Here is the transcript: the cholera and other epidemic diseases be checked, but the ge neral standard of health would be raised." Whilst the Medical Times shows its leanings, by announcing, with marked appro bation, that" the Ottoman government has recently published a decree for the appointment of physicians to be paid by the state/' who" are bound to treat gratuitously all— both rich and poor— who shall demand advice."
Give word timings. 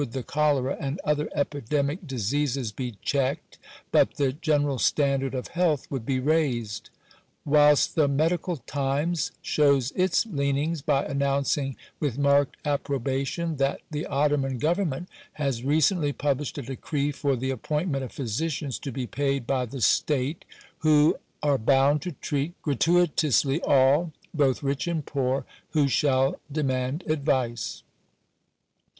the 0.13 0.23
cholera 0.23 0.75
and 0.79 0.99
other 1.03 1.29
epidemic 1.35 2.07
diseases 2.07 2.71
be 2.71 2.95
checked, 3.03 3.59
but 3.91 4.15
the 4.15 4.33
ge 4.33 4.47
neral 4.47 4.79
standard 4.81 5.35
of 5.35 5.49
health 5.49 5.85
would 5.91 6.03
be 6.07 6.19
raised." 6.19 6.89
Whilst 7.45 7.93
the 7.93 8.07
Medical 8.07 8.57
Times 8.57 9.31
shows 9.43 9.91
its 9.95 10.25
leanings, 10.25 10.81
by 10.81 11.05
announcing, 11.05 11.75
with 11.99 12.17
marked 12.17 12.57
appro 12.63 12.97
bation, 12.99 13.57
that" 13.59 13.81
the 13.91 14.07
Ottoman 14.07 14.57
government 14.57 15.07
has 15.33 15.63
recently 15.63 16.13
published 16.13 16.57
a 16.57 16.63
decree 16.63 17.11
for 17.11 17.35
the 17.35 17.51
appointment 17.51 18.03
of 18.03 18.11
physicians 18.11 18.79
to 18.79 18.91
be 18.91 19.05
paid 19.05 19.45
by 19.45 19.67
the 19.67 19.77
state/' 19.81 20.45
who" 20.79 21.15
are 21.43 21.59
bound 21.59 22.01
to 22.01 22.13
treat 22.13 22.59
gratuitously 22.63 23.61
all— 23.61 24.13
both 24.33 24.63
rich 24.63 24.87
and 24.87 25.05
poor— 25.05 25.45
who 25.73 25.87
shall 25.87 26.39
demand 26.51 27.03
advice." 27.05 27.83